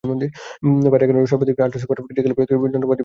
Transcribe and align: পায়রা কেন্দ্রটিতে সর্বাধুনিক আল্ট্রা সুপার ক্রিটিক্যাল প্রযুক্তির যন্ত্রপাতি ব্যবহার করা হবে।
পায়রা 0.91 1.05
কেন্দ্রটিতে 1.07 1.31
সর্বাধুনিক 1.31 1.57
আল্ট্রা 1.63 1.81
সুপার 1.83 1.97
ক্রিটিক্যাল 2.05 2.31
প্রযুক্তির 2.33 2.53
যন্ত্রপাতি 2.53 2.53
ব্যবহার 2.53 2.87
করা 2.87 2.91
হবে। 2.91 2.99